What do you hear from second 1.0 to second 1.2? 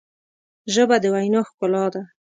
د